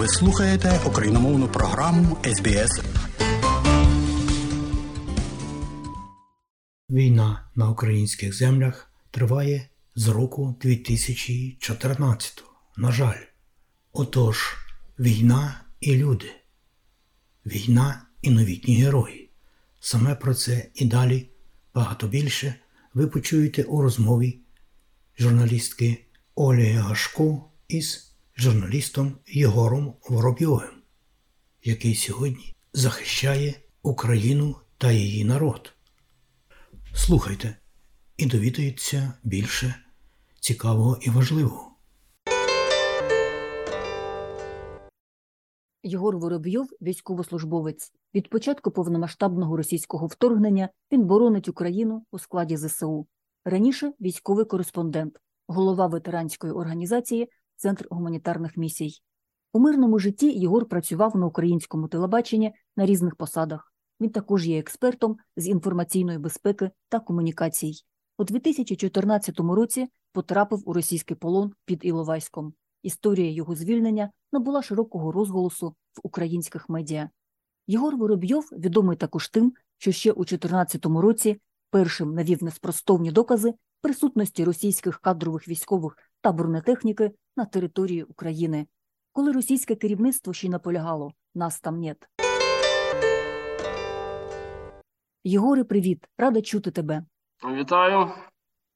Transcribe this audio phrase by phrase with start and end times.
[0.00, 2.80] Ви слухаєте україномовну програму СБС.
[6.90, 12.44] Війна на українських землях триває з року 2014.
[12.76, 13.22] На жаль.
[13.92, 14.56] Отож,
[14.98, 16.30] війна і люди,
[17.46, 19.30] війна і новітні герої.
[19.80, 21.28] Саме про це і далі
[21.74, 22.54] багато більше
[22.94, 24.38] ви почуєте у розмові
[25.18, 28.09] журналістки Олі Гашко із
[28.40, 30.82] журналістом Єгором Воробйовим,
[31.64, 35.72] який сьогодні захищає Україну та її народ.
[36.94, 37.56] Слухайте
[38.16, 39.74] і довідується більше
[40.40, 41.72] цікавого і важливого.
[45.82, 47.92] Єгор Воробйов– військовослужбовець.
[48.14, 53.06] Від початку повномасштабного російського вторгнення він боронить Україну у складі ЗСУ.
[53.44, 57.28] Раніше військовий кореспондент, голова ветеранської організації
[57.60, 58.92] Центр гуманітарних місій.
[59.52, 63.72] У мирному житті Єгор працював на українському телебаченні на різних посадах.
[64.00, 67.74] Він також є експертом з інформаційної безпеки та комунікацій.
[68.18, 72.54] У 2014 році потрапив у російський полон під Іловайськом.
[72.82, 77.10] Історія його звільнення набула широкого розголосу в українських медіа.
[77.66, 81.40] Єгор Воробйов відомий також тим, що ще у 2014 році
[81.70, 88.66] першим навів неспростовні докази присутності російських кадрових військових та бронетехніки на території України,
[89.12, 92.08] коли російське керівництво ще й наполягало нас там нет.
[95.24, 97.04] Єгоре, привіт, рада чути тебе.
[97.54, 98.10] Вітаю.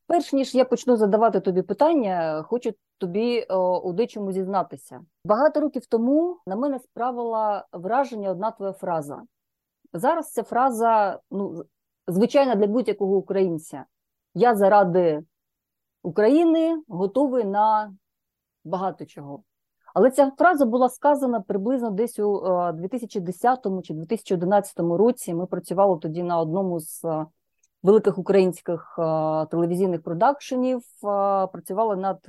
[0.06, 5.00] Перш ніж я почну задавати тобі питання, хочу тобі о, у дечому зізнатися.
[5.24, 9.22] Багато років тому на мене справила враження одна твоя фраза.
[9.92, 11.64] Зараз ця фраза ну,
[12.08, 13.84] звичайна для будь-якого українця.
[14.34, 15.22] Я заради
[16.04, 17.94] України готовий на
[18.64, 19.42] багато чого.
[19.94, 22.42] Але ця фраза була сказана приблизно десь у
[22.74, 25.34] 2010 чи 2011 році.
[25.34, 27.04] Ми працювали тоді на одному з
[27.82, 28.94] великих українських
[29.50, 30.82] телевізійних продакшенів,
[31.52, 32.26] працювали над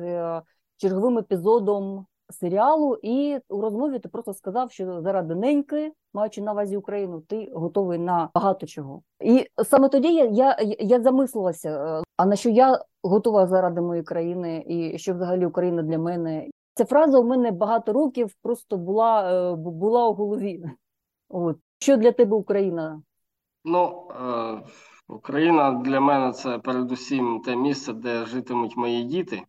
[0.77, 6.77] черговим епізодом серіалу, і у розмові ти просто сказав, що заради неньки, маючи на увазі
[6.77, 9.01] Україну, ти готовий на багато чого.
[9.23, 14.63] І саме тоді я, я, я замислилася, а на що я готова заради моєї країни,
[14.67, 16.47] і що взагалі Україна для мене.
[16.73, 20.63] Ця фраза у мене багато років просто була була у голові.
[21.29, 21.57] От.
[21.79, 23.01] Що для тебе Україна?
[23.65, 24.61] Ну, е,
[25.07, 29.41] Україна для мене це передусім те місце, де житимуть мої діти.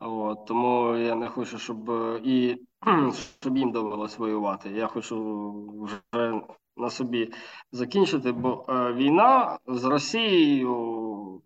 [0.00, 1.90] От, Тому я не хочу, щоб
[2.24, 2.56] і
[3.40, 4.70] щоб їм довелось воювати.
[4.70, 6.40] Я хочу вже
[6.76, 7.32] на собі
[7.72, 11.42] закінчити, бо е, війна з Росією.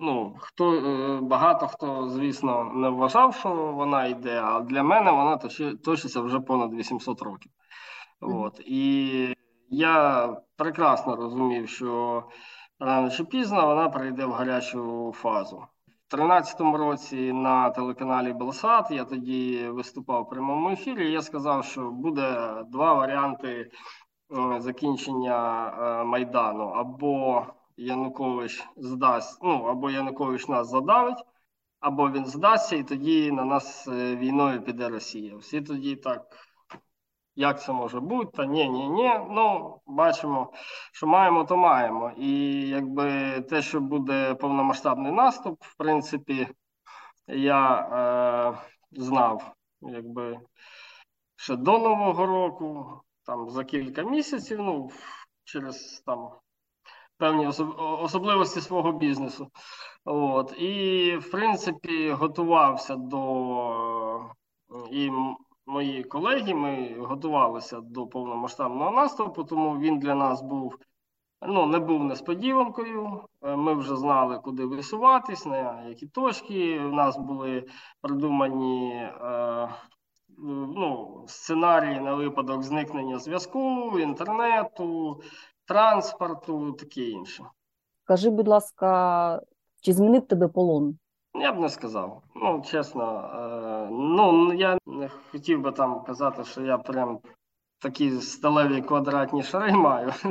[0.00, 5.36] Ну, хто е, багато хто, звісно, не вважав, що вона йде, а для мене вона
[5.84, 7.52] точиться вже понад 800 років.
[8.20, 8.60] От.
[8.66, 9.34] І
[9.70, 12.22] я прекрасно розумів, що
[12.78, 15.64] рано чи пізно вона прийде в гарячу фазу.
[16.12, 21.12] У 2013 році на телеканалі Белсат я тоді виступав в прямому ефірі.
[21.12, 23.70] Я сказав, що буде два варіанти
[24.58, 25.72] закінчення
[26.04, 31.24] майдану або Янукович здасть, ну або Янукович нас задавить,
[31.80, 35.36] або він здасться, і тоді на нас е, війною піде Росія.
[35.36, 36.47] Всі тоді так,
[37.38, 38.36] як це може бути?
[38.36, 39.20] Та ні, ні, ні.
[39.30, 40.52] Ну, бачимо,
[40.92, 42.12] що маємо, то маємо.
[42.16, 46.48] І якби те, що буде повномасштабний наступ, в принципі,
[47.26, 48.58] я е,
[48.92, 50.40] знав, якби
[51.36, 54.90] ще до Нового року, там за кілька місяців, ну,
[55.44, 56.30] через там
[57.16, 59.48] певні особливості свого бізнесу.
[60.04, 60.54] От.
[60.58, 64.30] І, в принципі, готувався до
[64.90, 65.10] і
[65.68, 66.54] мої колеги.
[66.54, 70.78] Ми готувалися до повномасштабного наступу, тому він для нас був.
[71.46, 73.24] Ну, не був несподіванкою.
[73.42, 76.80] Ми вже знали, куди висуватись, на які точки.
[76.80, 77.64] У нас були
[78.00, 79.68] придумані е,
[80.76, 85.20] ну, сценарії на випадок зникнення зв'язку, інтернету,
[85.66, 87.44] транспорту, таке інше.
[88.04, 89.40] Скажи, будь ласка,
[89.80, 90.98] чи змінив тебе полон?
[91.34, 92.22] Я б не сказав.
[92.34, 94.78] Ну, чесно, е, ну я
[95.32, 97.18] хотів би там казати, що я прям
[97.78, 100.12] такі сталеві квадратні шари маю.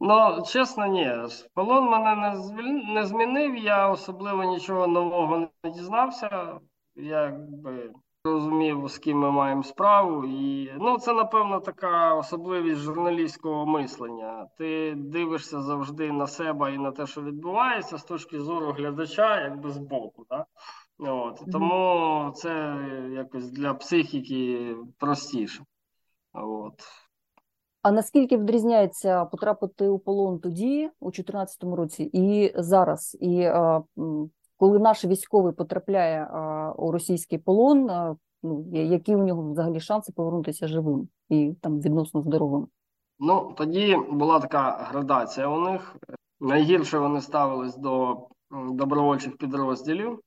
[0.00, 1.12] Ну, чесно, ні.
[1.54, 2.94] Полон мене не звіль...
[2.94, 6.60] не змінив, я особливо нічого нового не дізнався.
[6.96, 7.92] Я якби
[8.24, 14.46] розумів, з ким ми маємо справу, і ну це напевно така особливість журналістського мислення.
[14.58, 19.70] Ти дивишся завжди на себе і на те, що відбувається, з точки зору глядача, якби
[19.70, 20.26] збоку.
[20.30, 20.46] Да?
[21.02, 22.76] От, Тому це
[23.12, 25.64] якось для психіки простіше.
[26.32, 26.74] От.
[27.82, 33.16] А наскільки відрізняється потрапити у полон тоді, у 2014 році, і зараз?
[33.20, 33.82] І а,
[34.56, 40.12] коли наш військовий потрапляє а, у російський полон, а, ну, які у нього взагалі шанси
[40.12, 42.66] повернутися живим і там відносно здоровим?
[43.18, 45.96] Ну, тоді була така градація у них.
[46.40, 48.18] Найгірше вони ставились до
[48.50, 50.20] добровольчих підрозділів,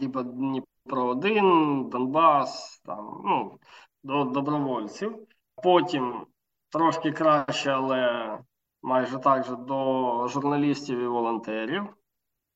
[0.00, 3.58] типу Дніпро 1 Донбас, там, ну,
[4.02, 5.18] до добровольців.
[5.62, 6.26] Потім
[6.70, 8.38] трошки краще, але
[8.82, 11.84] майже так же до журналістів і волонтерів,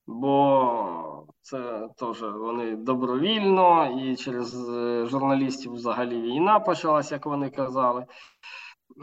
[0.07, 8.05] бо це теж вони добровільно, і через е, журналістів взагалі війна почалась, як вони казали.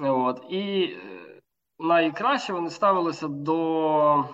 [0.02, 0.44] От.
[0.50, 1.40] І е,
[1.78, 4.24] найкраще вони ставилися до,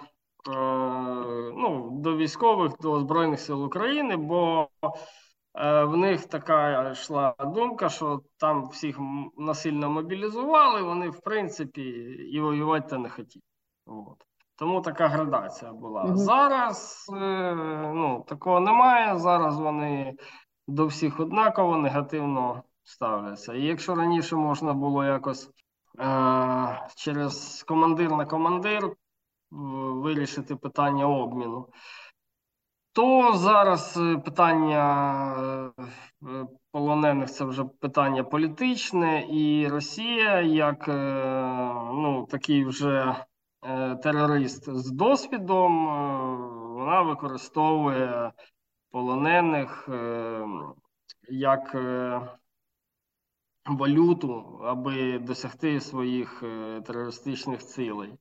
[1.57, 4.69] ну, до військових, до Збройних сил України, бо
[5.55, 8.99] е, в них така йшла думка, що там всіх
[9.39, 11.83] насильно мобілізували, вони, в принципі,
[12.33, 13.43] і воювати не хотіли.
[13.87, 14.27] От.
[14.57, 16.05] Тому така градація була.
[16.05, 16.17] Мгм.
[16.17, 17.55] Зараз е,
[17.95, 19.19] ну, такого немає.
[19.19, 20.17] Зараз вони
[20.69, 23.55] до всіх однаково негативно ставляться.
[23.55, 25.51] І якщо раніше можна було якось
[25.99, 28.95] е, через командир на командир е,
[30.03, 31.69] вирішити питання обміну,
[32.93, 34.83] то зараз е, питання
[35.79, 35.83] е,
[36.29, 40.89] е, полонених це вже питання політичне, і Росія, як
[41.95, 43.25] ну, такий вже
[44.03, 45.87] терорист з досвідом,
[46.75, 48.33] вона використовує
[48.91, 49.89] полонених
[51.29, 51.77] як
[53.67, 56.41] валюту, аби досягти своїх
[56.87, 58.15] терористичних цілей.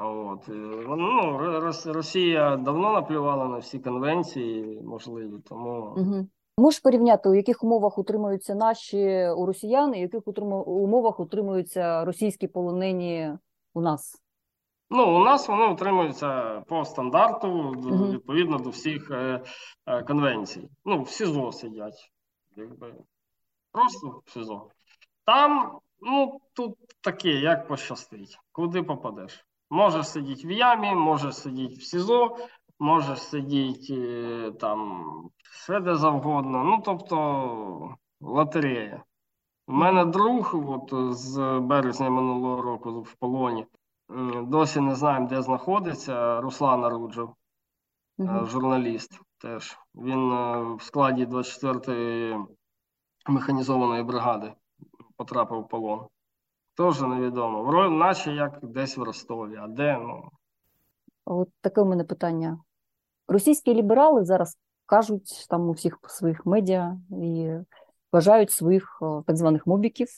[0.00, 0.48] От.
[0.48, 0.52] е,
[0.88, 1.38] Ну,
[1.86, 6.26] Росія давно наплювала на всі конвенції можливі, тому Угу.
[6.58, 10.22] Можеш порівняти, у яких умовах утримуються наші у росіян, і в яких
[10.66, 13.32] умовах утримуються російські полонені
[13.74, 14.20] у нас?
[14.90, 18.10] ну, у нас вони утримуються по стандарту Мгм.
[18.10, 19.42] відповідно до всіх е,
[19.86, 20.68] е, конвенцій.
[20.84, 22.10] Ну, в СІЗО сидять.
[22.56, 22.94] Якби.
[23.72, 24.68] Просто в СІЗО.
[25.24, 29.46] Там, ну, тут таке, як пощастить, куди попадеш.
[29.74, 32.36] Можеш сидіти в ямі, можеш сидіти в СІЗО,
[32.78, 35.02] можеш сидіти е, там
[35.40, 36.64] ще де завгодно.
[36.64, 39.02] Ну, тобто, лотерея.
[39.66, 43.66] У мене друг, от з березня минулого року в полоні,
[44.42, 46.40] досі не знаємо, де знаходиться.
[46.40, 47.28] Руслан Аруджев,
[48.18, 48.46] е, Угу.
[48.46, 49.78] журналіст теж.
[49.94, 52.44] Він е, в складі 24-ї
[53.26, 54.52] механізованої бригади
[55.16, 56.06] потрапив в полон.
[56.76, 57.88] Теж невідомо.
[57.90, 60.28] Наче як десь в Ростові, а де, ну.
[61.24, 62.58] От таке у мене питання.
[63.28, 67.50] Російські ліберали зараз кажуть там у всіх своїх медіа і
[68.12, 70.08] вважають своїх так званих мобіків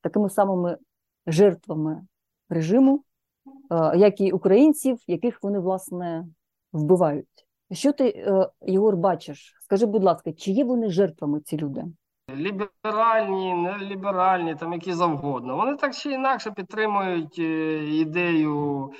[0.00, 0.78] такими самими
[1.26, 2.06] жертвами
[2.48, 3.04] режиму,
[3.70, 6.26] е, як і українців, яких вони власне
[6.72, 7.46] вбивають.
[7.72, 9.56] Що ти, е, Єгор, бачиш?
[9.60, 11.84] Скажи, будь ласка, чи є вони жертвами ці люди?
[12.36, 15.56] Ліберальні, неліберальні, там які завгодно.
[15.56, 18.90] Вони так чи інакше підтримують е, ідею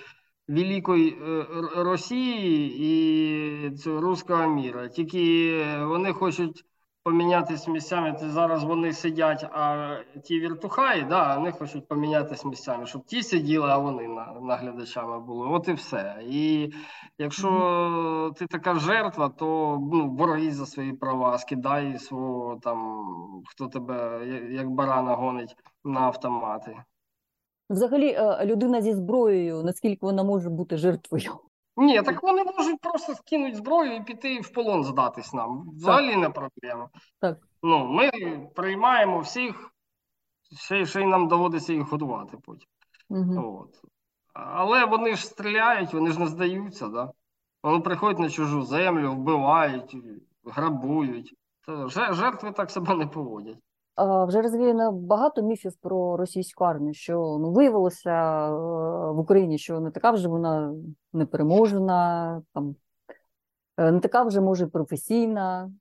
[0.49, 1.47] Великої е,
[1.77, 4.89] Росії і цього руського міра.
[4.89, 5.53] Тільки
[5.85, 6.65] вони хочуть
[7.07, 8.17] помінятися місцями.
[8.21, 13.69] Це зараз вони сидять, а ті віртухаї, да, вони хочуть помінятися місцями, щоб ті сиділи,
[13.69, 14.09] а вони
[14.43, 15.49] наглядачами були.
[15.49, 16.19] От і все.
[16.23, 16.73] І
[17.19, 23.07] якщо ти така жертва, то ну, борись за свої права, скидай свого там,
[23.47, 26.77] хто тебе як барана гонить на автомати.
[27.71, 31.33] Взагалі, е, людина зі зброєю, наскільки вона може бути жертвою?
[31.77, 35.71] Ні, так вони можуть просто скинути зброю і піти в полон здатись нам.
[35.77, 36.91] Взагалі не проблема.
[37.21, 37.39] Так.
[37.63, 38.11] Ну, ми
[38.55, 39.73] приймаємо всіх,
[40.59, 42.69] ще, ще й нам доводиться їх годувати потім.
[43.09, 43.61] Угу.
[43.63, 43.81] От.
[44.33, 47.11] Але вони ж стріляють, вони ж не здаються, да?
[47.63, 49.97] Вони приходять на чужу землю, вбивають,
[50.45, 51.35] грабують.
[52.11, 53.59] Жертви так себе не поводять.
[53.99, 58.11] Вже розвіяно багато міфів про російську армію, що ну, виявилося
[58.49, 58.51] е,
[59.13, 60.75] в Україні, що не така вже вона
[61.13, 62.77] непереможена, там,
[63.77, 65.73] е, не така вже може професійна.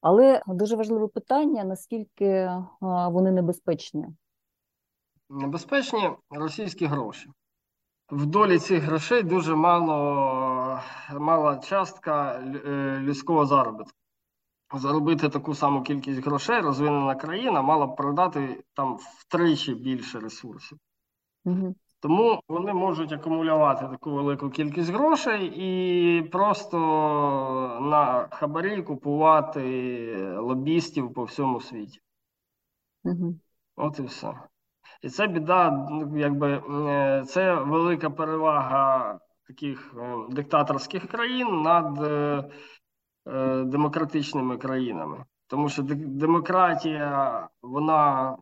[0.00, 2.50] Але дуже важливе питання, наскільки
[2.80, 4.06] вони небезпечні.
[5.30, 7.30] Небезпечні російські гроші.
[8.10, 10.80] В долі цих грошей дуже мало,
[11.18, 14.01] мала частка е, людського заробітку.
[14.74, 20.78] Заробити таку саму кількість грошей розвинена країна мала б продати там втричі більше ресурсів.
[21.44, 21.74] Угу.
[22.00, 26.78] Тому вони можуть акумулювати таку велику кількість грошей і просто
[27.82, 32.00] на хабарі купувати лобістів по всьому світі.
[33.04, 33.34] Угу.
[33.76, 34.34] От і все.
[35.02, 42.44] І це біда, якби е, це велика перевага таких е, диктаторських країн над е,
[43.64, 45.24] демократичними країнами.
[45.46, 48.36] Тому що демократія, вона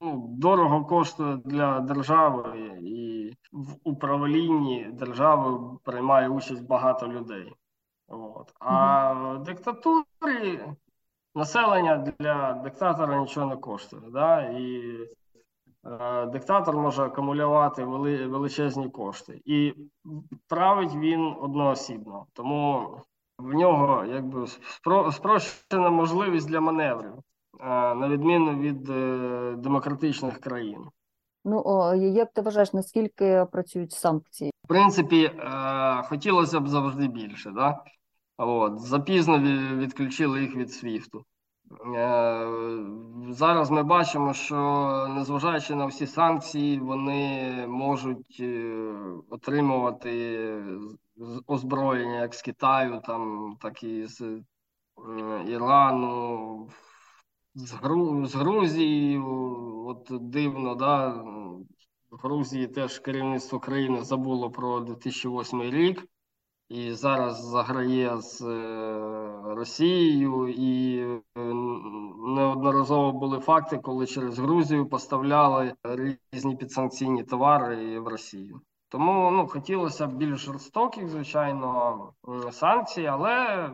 [0.00, 7.52] ну, дорого коштує для держави, і в управлінні держави приймає участь багато людей.
[8.08, 8.54] От.
[8.58, 10.60] А в диктатурі
[11.34, 14.02] населення для диктатора нічого не коштує.
[14.12, 14.42] Да?
[14.42, 14.98] І
[15.86, 19.40] е, диктатор може акумулювати вели, величезні кошти.
[19.44, 19.74] І
[20.48, 22.26] править він одноосібно.
[22.32, 22.88] Тому
[23.38, 27.12] в нього якби спро- спрощена можливість для маневрів,
[27.60, 30.84] е, на відміну від е, демократичних країн.
[31.44, 34.50] Ну, о, як ти вважаєш, наскільки працюють санкції?
[34.64, 37.50] В принципі, е, хотілося б завжди більше.
[37.50, 37.84] Да?
[38.36, 39.38] От, запізно
[39.76, 41.24] відключили їх від свіфту.
[41.70, 42.46] Е,
[43.30, 44.56] зараз ми бачимо, що
[45.10, 48.74] незважаючи на всі санкції, вони можуть е,
[49.30, 50.48] отримувати
[51.46, 54.42] озброєння як з Китаю, там, так і з е,
[55.46, 56.68] Ірану,
[57.54, 59.24] з, Гру, з Грузією.
[59.86, 61.08] От дивно, да?
[62.10, 66.06] в Грузії теж керівництво країни забуло про 2008 рік
[66.68, 68.40] і зараз заграє з
[69.46, 71.20] Росією, і е,
[72.34, 75.74] неодноразово були факти, коли через Грузію поставляли
[76.32, 78.60] різні підсанкційні товари в Росію.
[78.88, 81.98] Тому ну, хотілося б більш жорстоких, звичайно,
[82.50, 83.70] санкцій, але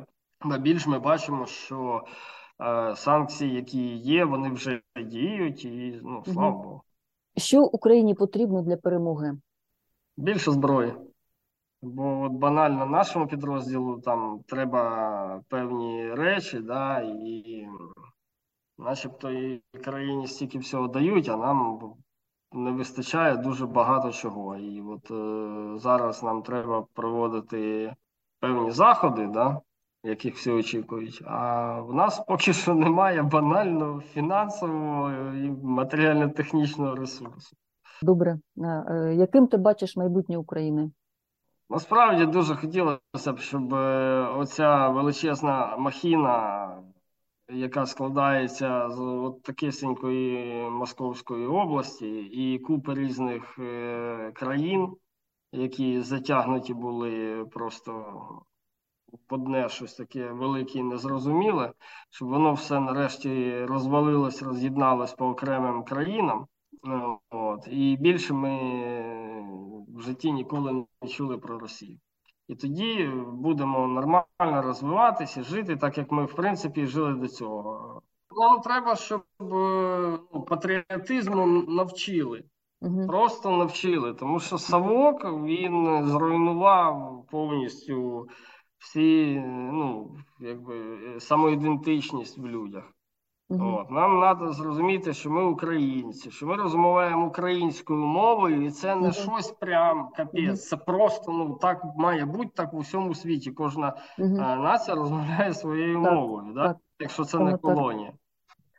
[0.60, 2.04] більш ми бачимо, що
[2.60, 6.82] е, санкції, які є, вони вже діють, і ну, слава Богу.
[7.36, 9.38] Що Україні потрібно для перемоги?
[10.16, 10.94] Більше зброї.
[11.82, 17.68] Бо от банально нашому підрозділу там треба певні речі, да, і
[18.78, 21.94] начебто і країні стільки всього дають, а нам
[22.52, 24.56] не вистачає дуже багато чого.
[24.56, 27.92] І от е, зараз нам треба проводити
[28.40, 29.60] певні заходи, да,
[30.04, 31.22] яких всі очікують.
[31.26, 37.56] А в нас поки що немає банально фінансового і матеріально-технічного ресурсу.
[38.02, 38.38] Добре.
[38.58, 40.90] Е, е, Яким ти бачиш майбутнє України?
[41.70, 46.82] Насправді дуже хотілося б, щоб е, оця величезна махіна,
[47.48, 54.96] яка складається з от такисенької Московської області і купи різних е, країн,
[55.52, 57.92] які затягнуті були просто
[59.28, 61.72] в одне щось таке велике і незрозуміле,
[62.10, 66.46] щоб воно все нарешті розвалилось, роз'єдналось по окремим країнам.
[66.84, 67.68] Ну, От.
[67.70, 68.58] І більше ми
[69.96, 71.98] в житті ніколи не чули про Росію.
[72.48, 78.02] І тоді будемо нормально розвиватися, жити так, як ми, в принципі, жили до цього.
[78.36, 79.44] Нам треба, щоб е,
[80.34, 82.44] ну, патріотизму навчили.
[82.80, 83.06] Угу.
[83.06, 88.26] Просто навчили, тому що Савок він зруйнував повністю
[88.78, 92.84] всі, ну, якби е, самоідентичність в людях.
[93.50, 93.90] От.
[93.90, 99.50] Нам треба зрозуміти, що ми українці, що ми розмовляємо українською мовою, і це не щось
[99.50, 100.68] прям капець.
[100.68, 103.50] Це просто ну так має бути, так у всьому світі.
[103.50, 104.24] Кожна е,
[104.56, 106.68] нація розмовляє своєю Так, мовою, да?
[106.68, 106.76] так.
[106.98, 108.12] якщо це не колонія.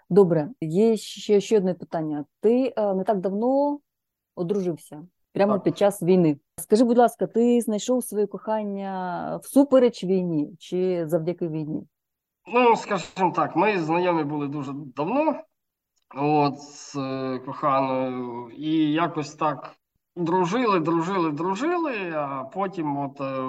[0.09, 2.25] Добре, є ще, ще одне питання.
[2.41, 3.79] Ти е, не так давно
[4.35, 5.63] одружився, прямо Так.
[5.63, 6.37] під час війни.
[6.57, 11.87] Скажи, будь ласка, ти знайшов своє кохання всупереч війні чи завдяки війні?
[12.47, 15.43] Ну, скажімо так, ми знайомі були дуже давно,
[16.15, 19.75] от з е, коханою, і якось так
[20.15, 22.11] дружили, дружили, дружили.
[22.15, 23.41] А потім, от е,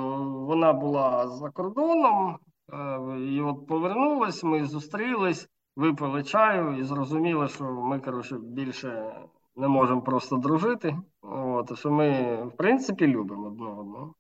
[0.47, 2.39] вона була за кордоном,
[2.73, 9.17] е, і от повернулась, ми зустрілись, випили чаю і зрозуміли, що ми, коротше, більше
[9.57, 10.97] не можемо просто дружити.
[11.23, 14.15] От, що ми, в принципі, любимо одне одного.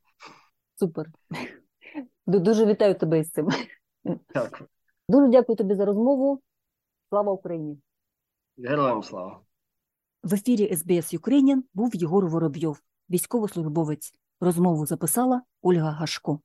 [0.77, 1.07] Супер.
[2.27, 3.49] Дуже вітаю тебе із цим.
[4.05, 4.69] Дякую.
[5.09, 6.43] Дуже дякую тобі за розмову.
[7.09, 7.79] Слава Україні!
[8.59, 9.41] Героям слава.
[10.23, 12.81] В ефірі СБС Ukrainian був Єгор Воробйов,
[13.11, 14.15] військовослужбовець.
[14.41, 16.41] Розмову записала Ольга Гашко.